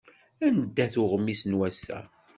Anda-t 0.47 0.95
uɣmis 1.01 1.41
n 1.45 1.57
wass-a? 1.57 1.99